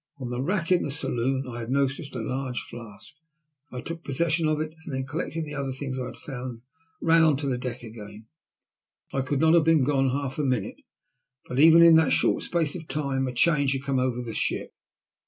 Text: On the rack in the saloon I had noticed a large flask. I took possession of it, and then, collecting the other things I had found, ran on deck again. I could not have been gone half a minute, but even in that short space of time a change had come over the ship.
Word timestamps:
On 0.17 0.31
the 0.31 0.41
rack 0.41 0.71
in 0.71 0.81
the 0.81 0.89
saloon 0.89 1.45
I 1.47 1.59
had 1.59 1.69
noticed 1.69 2.15
a 2.15 2.21
large 2.21 2.59
flask. 2.59 3.17
I 3.71 3.81
took 3.81 4.03
possession 4.03 4.47
of 4.47 4.59
it, 4.59 4.73
and 4.83 4.91
then, 4.95 5.03
collecting 5.03 5.43
the 5.43 5.53
other 5.53 5.71
things 5.71 5.99
I 5.99 6.05
had 6.05 6.17
found, 6.17 6.61
ran 6.99 7.21
on 7.21 7.35
deck 7.35 7.83
again. 7.83 8.25
I 9.13 9.21
could 9.21 9.39
not 9.39 9.53
have 9.53 9.63
been 9.63 9.83
gone 9.83 10.09
half 10.09 10.39
a 10.39 10.43
minute, 10.43 10.81
but 11.47 11.59
even 11.59 11.83
in 11.83 11.97
that 11.97 12.13
short 12.13 12.41
space 12.41 12.75
of 12.75 12.87
time 12.87 13.27
a 13.27 13.31
change 13.31 13.73
had 13.73 13.83
come 13.83 13.99
over 13.99 14.23
the 14.23 14.33
ship. 14.33 14.73